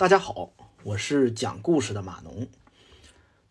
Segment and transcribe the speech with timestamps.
[0.00, 0.52] 大家好，
[0.82, 2.48] 我是讲故事的马农。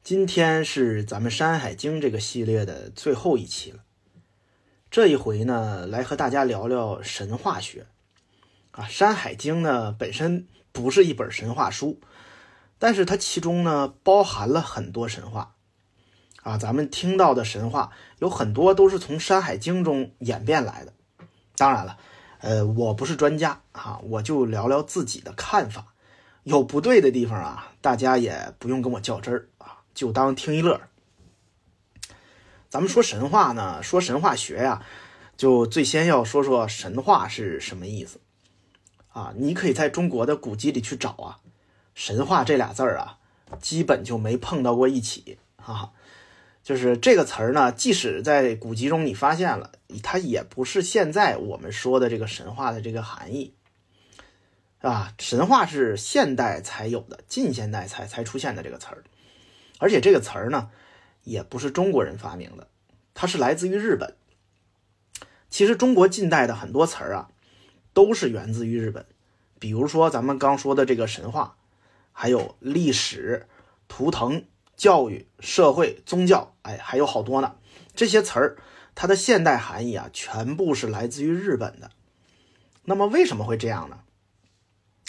[0.01, 3.83] 今天是咱们《山海经》这个系列的最后一期了。
[4.89, 7.85] 这一回呢，来和大家聊聊神话学。
[8.71, 12.01] 啊，《山海经》呢本身不是一本神话书，
[12.79, 15.53] 但是它其中呢包含了很多神话。
[16.41, 20.93] 啊，咱们听到的神话有很多都是从《山海经》中演变来的。
[21.55, 21.99] 当然了，
[22.39, 25.93] 呃，我不是专家啊，我就聊聊自己的看法。
[26.43, 30.81] 有不对的地方啊，大家也不用跟我较真儿啊，就当听一乐。
[32.69, 34.83] 咱们说神话呢，说神话学呀，
[35.35, 38.19] 就最先要说说神话是什么意思
[39.09, 39.33] 啊？
[39.37, 41.39] 你可以在中国的古籍里去找啊，
[41.93, 43.17] 神话这俩字儿啊，
[43.59, 45.91] 基本就没碰到过一起哈啊。
[46.61, 49.71] 就是这个词儿呢，即使在古籍中你发现了，
[50.03, 53.55] 它也不是现在我们说的这个神话的这个含义。
[54.81, 59.03] 啊，神话是现代才有的，近现代才才出现的这个词儿，
[59.77, 60.69] 而且这个词儿呢，
[61.23, 62.67] 也不是中国人发明的，
[63.13, 64.15] 它是来自于日本。
[65.49, 67.29] 其实中国近代的很多词儿啊，
[67.93, 69.05] 都是源自于日本，
[69.59, 71.57] 比如说咱们刚说的这个神话，
[72.13, 73.47] 还有历史、
[73.89, 74.45] 图腾、
[74.77, 77.55] 教育、社会、宗教，哎，还有好多呢。
[77.93, 78.57] 这些词儿，
[78.95, 81.91] 它的现代含义啊，全部是来自于日本的。
[82.85, 83.99] 那么为什么会这样呢？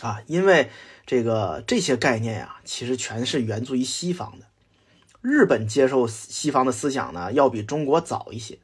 [0.01, 0.71] 啊，因为
[1.07, 4.47] 这个这些概念呀，其实全是源自于西方的。
[5.21, 8.59] 日本接受西方的思想呢，要比中国早一些，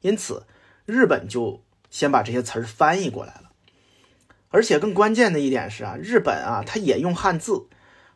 [0.00, 0.44] 因此
[0.84, 3.50] 日本就先把这些词儿翻译过来了。
[4.48, 7.68] 而且更关键的一点是啊，日本啊，它也用汉字，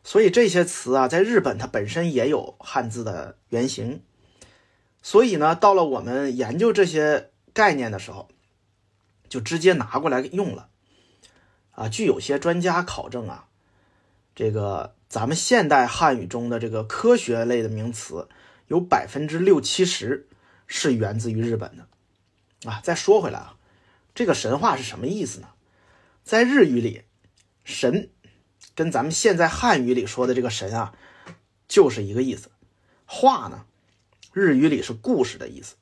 [0.03, 4.03] 所以这些词啊，在日本它本身也有汉字的原型。
[5.01, 8.27] 所以呢，到了我们研究这些概念的时候，
[9.29, 10.67] 就直接拿过来用了。
[11.77, 13.45] 啊，据有些专家考证啊，
[14.33, 18.27] 这个咱们现代汉语中的这个科学类的名词，
[18.65, 20.27] 有百分之六七十
[20.65, 21.87] 是源自于日本的。
[22.67, 23.57] 啊，再说回来啊，
[24.15, 25.49] 这个神话是什么意思呢？
[26.23, 27.03] 在日语里，
[27.63, 28.09] 神
[28.73, 30.95] 跟咱们现在汉语里说的这个神啊，
[31.67, 32.49] 就是一个意思。
[33.05, 33.67] 话呢，
[34.33, 35.75] 日语里是故事的意思，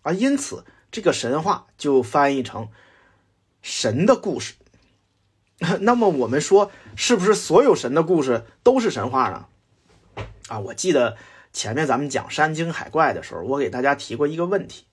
[0.00, 2.70] 啊，因此这个神话就翻译成
[3.60, 4.54] 神的故事。
[5.82, 9.46] 那么我们说，是不是所有神的故事都是神话呢？
[10.48, 11.16] 啊，我记得
[11.52, 14.86] 前面咱们讲山精海怪的时候，我给大家提过一个问题，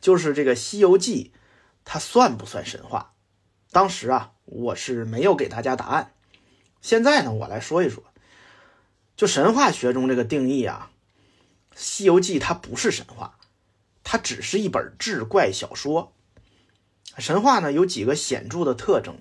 [0.00, 1.32] 就是这个《西游记》
[1.84, 3.12] 它算不算神话？
[3.70, 6.12] 当时啊，我是没有给大家答案。
[6.80, 8.02] 现在呢，我来说一说，
[9.16, 10.90] 就神话学中这个定义啊，
[11.76, 13.36] 《西游记》它不是神话，
[14.02, 16.12] 它只是一本志怪小说。
[17.18, 19.18] 神话呢，有几个显著的特征。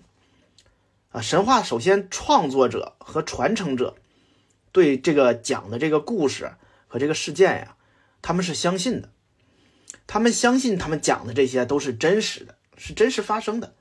[1.14, 3.96] 啊，神话首先创作者和传承者
[4.72, 6.56] 对这个讲的这个故事
[6.88, 7.78] 和这个事件呀，
[8.24, 9.12] 他们是相信的，
[10.08, 13.76] 他们相信他们讲的这些都是真实的，是真实发生的。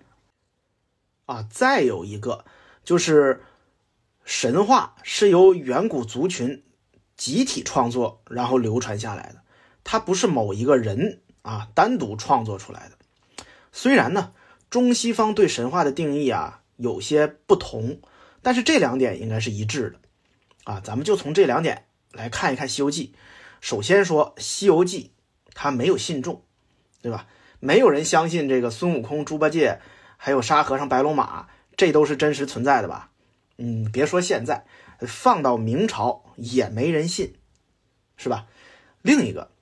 [1.25, 2.45] 啊，再有一个
[2.85, 3.43] 就是
[4.25, 6.63] 神话是由远古族群
[7.17, 9.41] 集体创作然后流传下来的，
[9.85, 12.99] 它不是某一个人啊单独创作出来的。
[13.73, 14.35] 虽然呢，
[14.69, 16.59] 中西方对神话的定义啊。
[16.83, 18.01] 有些不同，
[18.43, 20.01] 但是这两点应该是一致的，
[20.65, 23.15] 啊，咱们就从这两点来看一看《西游记》。
[23.61, 25.13] 首先说《西游记》，
[25.55, 26.43] 它没有信众，
[27.01, 27.29] 对吧？
[27.61, 29.81] 没有人相信这个孙悟空、猪八戒，
[30.17, 33.11] 还有沙和尚、白龙马，这都是真实存在的吧？
[33.59, 34.67] 嗯，别说现在，
[34.99, 37.35] 放到明朝也没人信，
[38.17, 38.49] 是吧？
[39.03, 39.53] 另一个，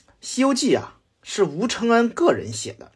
[0.20, 2.92] 《西游记》啊，是吴承恩个人写的。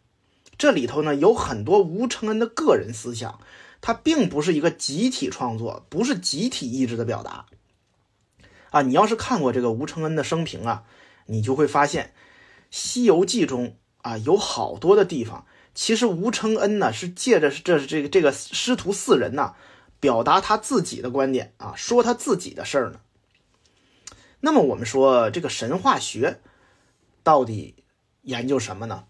[0.58, 3.40] 这里头呢有很多吴承恩的个人思想，
[3.82, 7.44] 它并不是一个集体创作，不是集体意志的表达。
[8.70, 10.84] 啊，你要是看过这个吴承恩的生平啊，
[11.26, 12.06] 你就会发现，
[12.70, 15.44] 《西游记》中啊有好多的地方，
[15.74, 19.54] 其实吴承恩呢是借着这这个这个师徒四人呐，
[20.00, 23.00] 表达他自己的观点啊，说他自己的事儿呢。
[24.40, 26.40] 那么我们说这个神话学
[27.22, 27.84] 到底
[28.22, 29.04] 研究什么呢？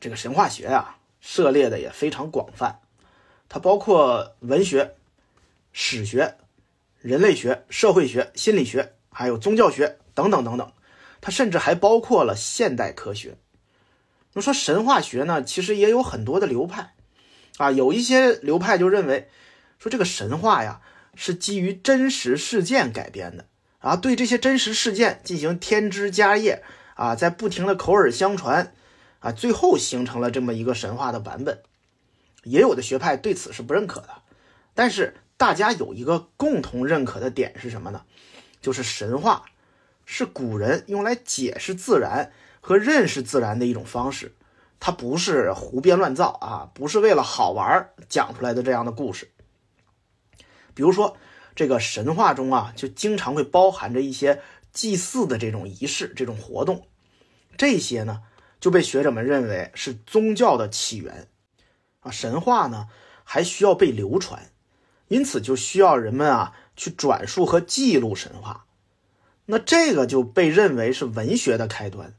[0.00, 2.80] 这个神话学啊，涉猎的也非常广泛，
[3.54, 4.94] 它包括文学、
[5.74, 6.38] 史学、
[7.02, 10.72] 人类学、社会学、心理学，还有宗教学等等等等。
[11.20, 13.36] 它甚至还包括了现代科学。
[14.32, 16.94] 那说神话学呢，其实也有很多的流派
[17.58, 19.28] 啊，有一些流派就认为
[19.78, 20.80] 说这个神话呀
[21.14, 23.44] 是基于真实事件改编的
[23.80, 26.62] 啊，对这些真实事件进行添枝加叶
[26.94, 28.72] 啊，在不停的口耳相传。
[29.18, 31.62] 啊，最后形成了这么一个神话的版本，
[32.42, 34.08] 也有的学派对此是不认可的，
[34.74, 38.04] 但是大家有一个共同认可的点是什么呢？
[38.60, 39.46] 就是神话
[40.04, 44.34] 是古人用来解释自然和认识自然的一种方式，
[44.78, 49.30] 它不是胡编乱造啊，不是为了好玩讲出来的这样的故事。
[50.74, 51.16] 比如说，
[51.54, 54.40] 这个神话中啊，就经常会包含着一些
[54.72, 56.86] 祭祀的这种仪式、这种活动，
[57.56, 58.22] 这些呢
[58.60, 61.26] 就被学者们认为是宗教的起源
[62.02, 62.10] 啊。
[62.12, 62.86] 神话呢
[63.24, 64.50] 还需要被流传。
[65.08, 68.64] 因此就需要人们啊去转述和记录神话，
[69.44, 72.14] 那这个就被认为是文学的开端。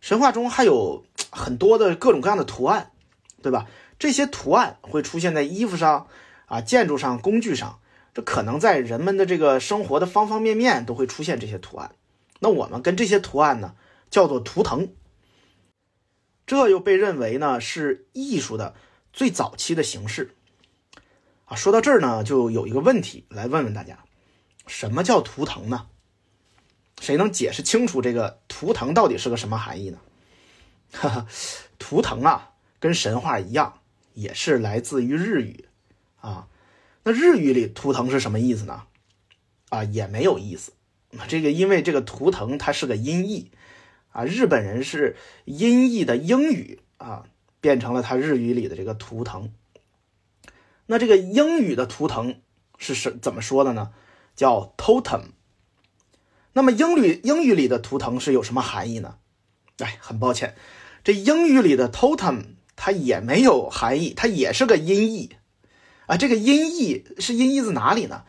[0.00, 2.92] 神话中还有很多的各种各样的图案，
[3.42, 3.66] 对吧？
[3.98, 6.06] 这些图案会出现在衣服上
[6.46, 7.80] 啊、建筑上、工具上，
[8.14, 11.96] 这可能在人们的这个生活的方方面面都会出现这些图案。
[12.38, 13.74] 那我们跟这些图案呢
[14.10, 14.92] 叫做图腾，
[16.46, 18.76] 这又被认为呢是艺术的
[19.16, 20.34] 最早期的形式。
[21.46, 24.04] 啊，说到这儿呢，就有一个问题来问问大家：
[24.66, 25.86] 什么叫图腾呢？
[27.00, 29.98] 谁能解释清楚这个图腾到底是个什么含义呢？
[30.92, 31.26] 哈哈，
[31.78, 33.80] 图腾啊，跟神话一样，
[34.12, 35.64] 也是来自于日语
[36.20, 36.48] 啊。
[37.02, 38.82] 那日语里图腾是什么意思呢？
[39.70, 40.72] 啊，也没有意思。
[41.26, 43.50] 这个因为这个图腾它是个音译
[44.12, 45.16] 啊，日本人是
[45.46, 47.24] 音译的英语啊，
[47.60, 49.52] 变成了他日语里的这个图腾。
[50.86, 52.40] 那这个英语的图腾
[52.78, 53.92] 是什怎么说的呢？
[54.34, 55.30] 叫 totem。
[56.52, 59.18] 那么英语英语里的图腾是有什么含义呢？
[59.78, 60.56] 哎，很抱歉，
[61.04, 62.44] 这英语里的 totem
[62.76, 65.36] 它也没有含义，它也是个音译
[66.06, 66.16] 啊。
[66.16, 68.24] 这个音译是音译自哪里呢？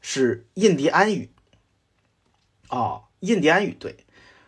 [0.00, 1.30] 是印第安语。
[2.68, 4.04] 哦，印第安语对。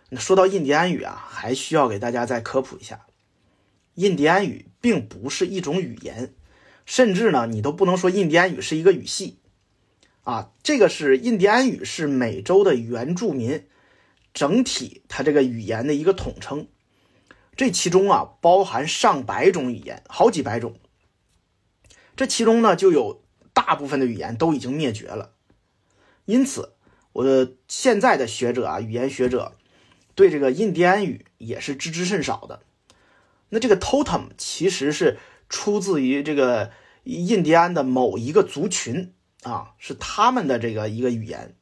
[0.09, 3.07] 那说到印第安语啊，还需要给大家再科普一下，
[3.95, 6.35] 印第安语并不是一种语言。
[6.87, 9.39] 甚至呢，你都不能说印第安语是一个语系，
[10.25, 13.69] 啊，这个是印第安语是美洲的原住民
[14.35, 16.67] 整体它这个语言的一个统称，
[17.55, 20.81] 这其中啊包含上百种语言，好几百种。
[22.17, 23.23] 这其中呢就有
[23.53, 25.35] 大部分的语言都已经灭绝了，
[26.25, 26.73] 因此，
[27.13, 29.57] 我的现在的学者啊，语言学者
[30.17, 32.65] 对这个印第安语也是知之甚少的。
[33.51, 35.19] 那这个 totem 其实是
[35.49, 36.71] 出自于这个。
[37.05, 41.57] 印第安的某一个族群啊，是他们的这个一个语言。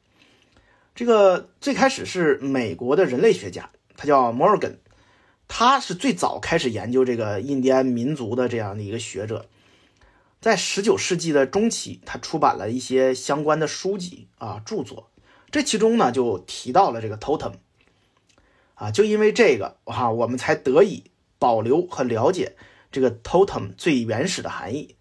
[0.93, 4.75] 这个最开始是美国的人类学家，他叫 Morgan，
[5.47, 9.45] 他是最早开始研究这个印第安民族的这样的一个学者。
[10.41, 15.09] 在十九世纪的中期，他出版了一些相关的书籍啊著作，
[15.51, 17.53] 这其中呢就提到了这个 totem
[18.75, 21.05] 啊，就因为这个啊，我们才得以
[21.39, 22.55] 保留和了解
[22.91, 24.95] 这个 totem 最原始的含义。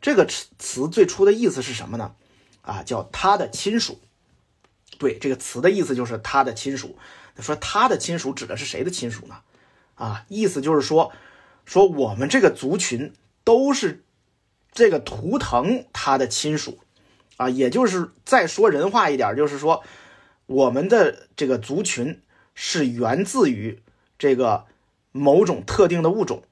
[0.00, 2.14] 这个词词最初的意思是什么呢？
[2.62, 3.98] 啊，叫他的亲属。
[4.98, 6.96] 对，这个词的意思就是他的亲属。
[7.38, 9.36] 说他的亲属指的是谁的亲属呢？
[9.94, 11.10] 啊，意思就是说，
[11.64, 14.04] 说我们这个族群都是
[14.72, 16.80] 这个图腾他的亲属
[17.38, 19.82] 啊，也就是再说人话一点，就是说
[20.46, 22.20] 我们的这个族群
[22.54, 23.82] 是源自于
[24.18, 24.66] 这个
[25.12, 26.42] 某种特定的物种。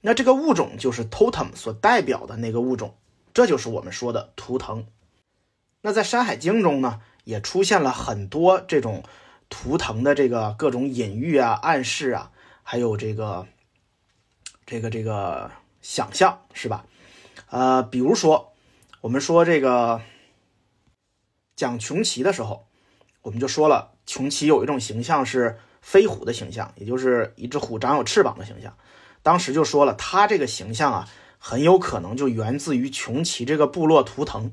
[0.00, 2.96] 那这个物种就是 totem 所代表的那个物种，
[3.34, 4.86] 这就是我们说的图腾。
[5.80, 9.02] 那在《山海经》中呢，也出现了很多这种
[9.48, 12.30] 图腾的这个各种隐喻啊、暗示啊，
[12.62, 13.46] 还有这个
[14.64, 16.86] 这个这个想象，是吧？
[17.50, 18.52] 呃，比如说
[19.00, 20.00] 我们说这个
[21.54, 22.66] 讲穷奇的时候，
[23.22, 28.76] 我们就说了，穷奇有一种形象是飞虎的形象，也就是一只虎长有翅膀的形象。
[29.22, 34.50] 当时就说了，他这个形象啊，很有可能就源自于穷奇这个部落图腾，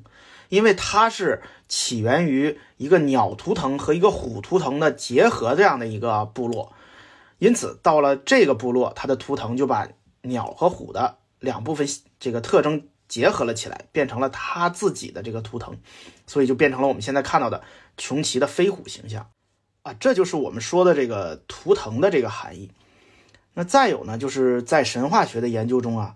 [0.50, 6.72] 因为它是起源于一个鸟图腾和一个虎图腾的结合这样的一个部落，
[7.40, 9.88] 因此到了这个部落，它的图腾就把
[10.22, 11.88] 鸟和虎的两部分
[12.20, 15.76] 这个特征结合了起来，变成了它自己的这个图腾，
[16.28, 17.64] 所以就变成了我们现在看到的
[17.98, 19.32] 穷奇的飞虎形象。
[19.84, 22.72] 啊，这就是我们说的这个图腾的这个含义。
[23.54, 26.16] 那再有呢，就是在神话学的研究中啊，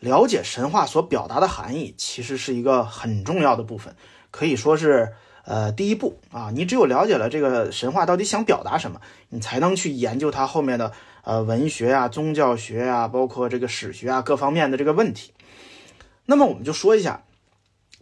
[0.00, 3.94] 了解神话所表达的含义，其实是一个很重要的部分，
[4.30, 5.12] 可以说是
[5.44, 6.50] 呃第一步啊。
[6.54, 10.92] 你只有了解了这个神话到底想表达什么，你才能去研究它后面的
[11.22, 15.32] 呃文学啊、宗教学啊，包括这个史学啊各方面的这个问题。
[16.24, 17.24] 那么我们就说一下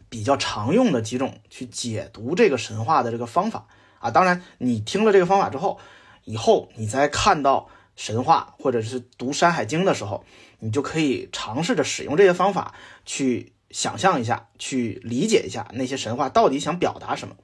[0.09, 3.67] 比较常用的几种去解读这个神话的这个方法
[4.01, 4.11] 啊。
[4.11, 5.79] 当然，你听了这个方法之后，
[6.25, 7.71] 以后你再看到。
[7.97, 10.25] 神话或者是读《山海经》的时候，
[10.61, 17.37] 你就可以尝试着使用这些方法去想象一下，去理解一下那些神话到底想表达什么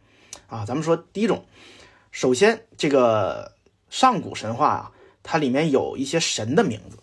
[0.46, 0.64] 啊。
[0.64, 1.44] 咱们说第一种，
[2.10, 3.52] 首先这个
[3.90, 7.00] 上古神话啊，它里面有一些神的名字，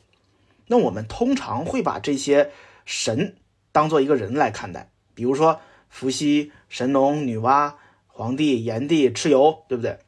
[0.66, 2.50] 那我们通常会把这些
[2.86, 3.36] 神
[3.72, 7.74] 当做一个人来看待，比如说伏羲、神农、女娲、
[8.14, 10.00] 黄帝、炎帝、蚩尤，对不对？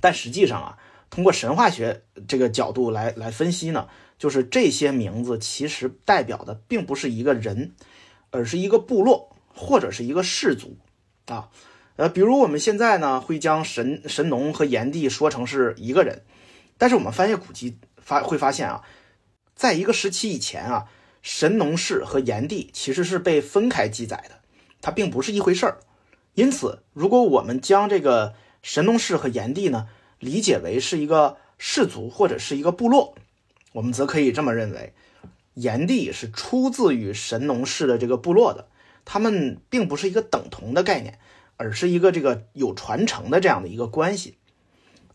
[0.00, 3.88] 但实际上啊，通过神话学这个角度来来分析呢。
[4.18, 7.72] 就是这些名字其实代表的并不是一个人，
[8.30, 10.76] 而是一个部落或者是一个氏族
[11.24, 11.48] 啊。
[11.96, 16.20] 呃，比如我们现在呢会将神神农和炎帝说成是一个人，
[16.76, 18.82] 但是我们翻阅古籍发会发现啊，
[19.54, 20.84] 在一个时期以前啊，
[21.22, 24.42] 神农氏和炎帝其实是被分开记载的，
[24.82, 25.78] 它并不是一回事儿。
[26.34, 33.14] 因此，如果我们将这个神农氏和炎帝呢理解为是一个氏族或者是一个部落。
[33.72, 34.94] 我们则可以这么认为，
[35.54, 38.68] 炎帝是出自于神农氏的这个部落的，
[39.04, 41.18] 他们并不是一个等同的概念，
[41.56, 44.38] 而是一个这个有传承的这样的一个关系。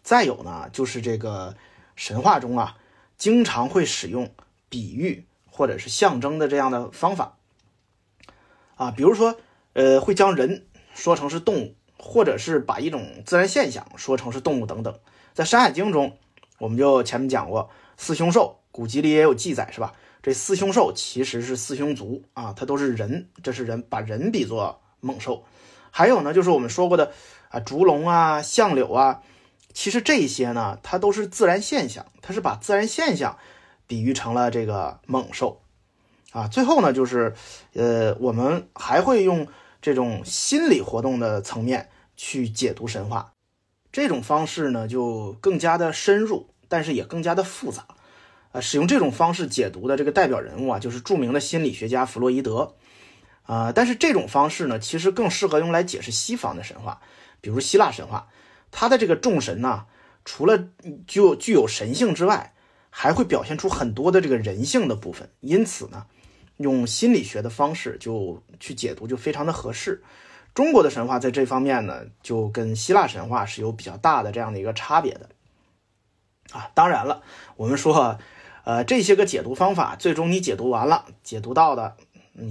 [0.03, 1.55] 再有呢，就是这个
[1.95, 2.77] 神话中啊，
[3.17, 4.34] 经常会使用
[4.69, 7.38] 比喻或者是象征的这样的方法
[8.75, 9.36] 啊，比如说，
[9.74, 14.97] 呃，会将人说成是动物，或者是把一种自然现象说成是动物等等。
[15.35, 16.17] 在《山海经》中，
[16.57, 17.69] 我们就前面讲过。
[17.97, 19.93] 四凶兽，古籍里也有记载，是吧？
[20.21, 25.45] 这四凶兽其实是四凶族啊，它都是人，这是人，把人比作猛兽。
[25.91, 27.13] 还有呢，就是我们说过的
[27.49, 29.21] 啊，烛龙啊，相柳啊，
[29.71, 33.37] 其实这些呢，它都是自然现象，它是把自然现象
[33.87, 35.61] 比喻成了这个猛兽
[36.31, 36.49] 啊。
[36.49, 37.33] 最后呢，就是
[37.73, 39.47] 呃，我们还会用
[39.85, 43.33] 这种心理活动的层面去解读神话，
[43.91, 46.49] 这种方式呢，就更加的深入。
[46.67, 47.85] 但是也更加的复杂，
[48.51, 52.73] 呃，使用这种方式解读的这个代表人物啊，就是著名的心理学家弗洛伊德，
[53.43, 57.01] 啊，但是这种方式呢，其实更适合用来解释西方的神话，
[57.39, 58.29] 比如希腊神话，
[58.71, 59.85] 它的这个众神呢，
[60.25, 60.57] 除了
[61.05, 62.55] 具有具有神性之外，
[62.89, 66.07] 还会表现出很多的这个人性的部分，因此呢，
[66.57, 70.03] 用心理学的方式就去解读就非常的合适。
[70.53, 75.29] 中国的神话在这方面呢，就跟希腊神话是有比较大的这样的一个差别的。
[76.53, 77.24] 啊，当然了，
[77.57, 78.17] 我们说，
[78.63, 81.97] 呃，这些个解读方法，最终你解读完了，解读到的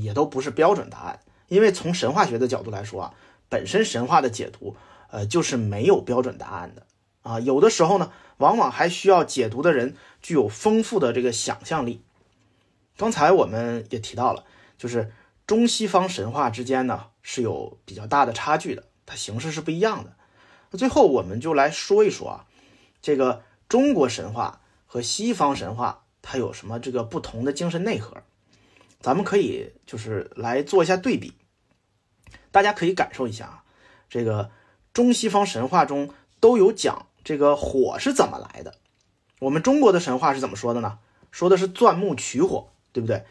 [0.03, 3.15] 也都不是标准答案，因为从神话学的角度来说啊，
[3.49, 4.77] 本身神话的解读，
[5.11, 6.83] 呃，就是没有标准答案的
[7.23, 12.03] 啊，有的时候呢，往往还需要解读的人具有丰富的这个想象力。
[12.97, 14.45] 刚才我们也提到了，
[14.79, 15.13] 就是
[15.47, 20.17] 中西方神话之间呢是有比较大的差距的，它形式是不一样的。
[20.71, 22.47] 那最后我们就来说一说啊，
[23.03, 23.43] 这个。
[23.67, 28.19] 中国神话和西方神话，它有什么这个不同的精神内核？
[29.01, 31.33] 咱们可以就是来做一下对比，
[32.53, 33.65] 大家可以感受一下啊。
[34.09, 34.51] 这个
[34.93, 36.11] 中西方神话中
[36.41, 38.75] 都有讲这个火是怎么来的。
[39.41, 40.99] 我们中国的神话是怎么说的呢？
[41.33, 43.25] 说的是钻木取火，对不对？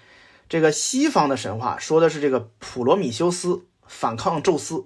[0.49, 4.85] 这个西方的神话说的是这个普罗米修斯反抗宙斯，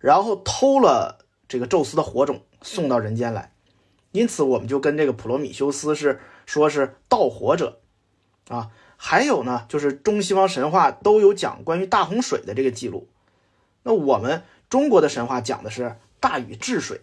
[0.00, 3.52] 然后偷了这个宙斯的火种送到人间来。
[4.10, 7.80] 因此，我们就跟这个普罗米修斯是说是盗火者，
[8.48, 13.08] 啊，还有呢，就是中西方神话都有讲关于大洪水的这个记录。
[13.82, 17.02] 那我们中国的神话讲的是大禹治水，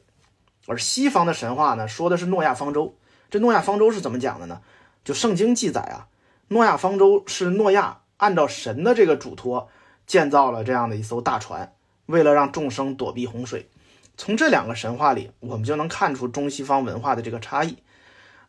[0.65, 2.95] 而西方的神话呢说的是诺亚方舟。
[3.29, 4.61] 这诺亚方舟是怎么讲的呢？
[5.03, 6.07] 就圣经记载啊，
[6.51, 9.69] 诺亚方舟是诺亚按照神的这个嘱托
[10.05, 11.73] 建造了这样的一艘大船，
[12.07, 13.69] 为了让众生躲避洪水。
[14.17, 17.77] 从这两个神话里，我们就能看出中西方文化的这个差异。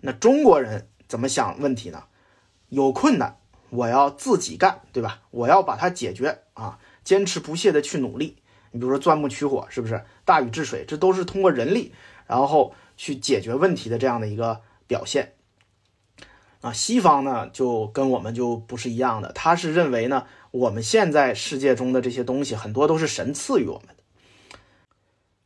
[0.01, 2.03] 那中国人怎么想问题呢？
[2.71, 3.37] 有困难，
[3.71, 5.21] 我要自己干，对吧？
[5.31, 8.39] 我要把它解决啊，坚持不懈的去努力。
[8.73, 10.05] 你比如说钻木取火，是不是？
[10.25, 11.95] 大禹治水，这都是通过人力，
[12.27, 15.35] 然后去解决问题的这样的一个表现。
[16.62, 23.95] 啊，西方呢就跟我们就不是一样的，他是认为呢，我们现在世界中的这些东西很多都是神赐予我们的。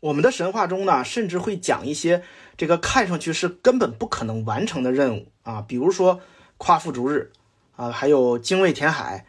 [0.00, 2.23] 我们的神话中呢，甚至会讲一些
[2.56, 6.20] 这个看上去是根本不可能完成的任务啊，比如说
[6.58, 7.32] 夸父逐日
[7.76, 9.25] 啊，还有精卫填海、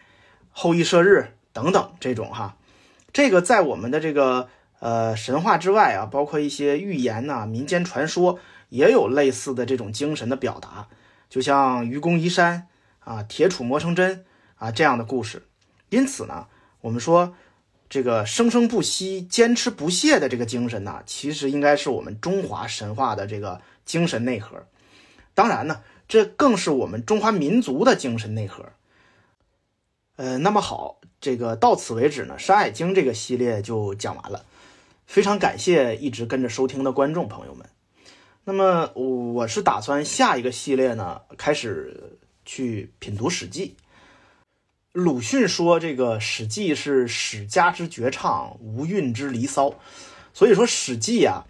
[0.51, 2.58] 后羿射日等等这种哈。
[3.13, 8.38] 这个在我们的这个呃神话之外啊，包括一些寓言呐、民间传说
[8.70, 10.89] 也有类似的这种精神的表达，
[11.30, 12.68] 就像愚公移山
[13.00, 15.48] 啊、铁杵磨成针啊这样的故事。
[15.90, 16.48] 因此呢，
[16.82, 17.36] 我们说。
[17.90, 24.66] 这个生生不息、坚持不懈的这个精神呢，其实应该是我们中华神话的这个精神内核。
[25.34, 28.74] 当然呢，这更是我们中华民族的精神内核。
[30.18, 34.44] 呃，那么好，这个到此为止呢，《山海经》这个系列就讲完了。
[35.06, 37.70] 非常感谢一直跟着收听的观众朋友们。
[38.50, 43.75] 那么我是打算下一个系列呢，开始去品读《史记》。
[44.94, 49.75] 鲁迅说：“这个《史记》是史家之绝唱，无韵之离骚。”
[50.34, 51.46] 所以说，《史记》啊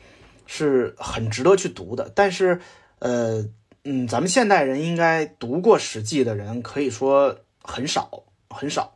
[0.47, 2.11] 是很值得去读的。
[2.15, 2.59] 但是，
[2.97, 3.45] 呃，
[3.83, 8.23] 嗯，咱们现代人应该读过《史记》的人，可以说很少。
[8.49, 8.95] 很少，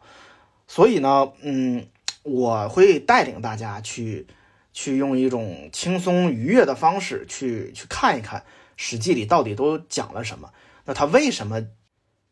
[0.66, 1.86] 所以呢，嗯，
[2.24, 4.26] 我会带领大家去，
[4.74, 8.40] 去用一种轻松愉悦的方式去去看一看
[8.78, 10.52] 《史记》里到底都讲了什么。
[10.86, 11.64] 那它为什么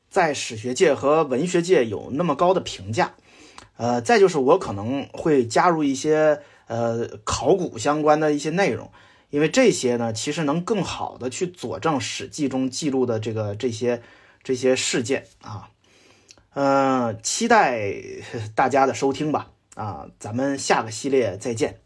[0.10, 3.14] 在史学界和文学界有那么高的评价？
[3.78, 8.92] 呃，再就是我可能会加入一些呃考古相关的一些内容，
[9.30, 14.02] 因为这些呢，其实能更好的去佐证《史记》中记录的这个这些
[14.44, 15.70] 这些事件啊。
[16.56, 17.94] 嗯，期待
[18.56, 19.52] 大家的收听吧！
[19.76, 21.80] 啊，咱们下个系列再见。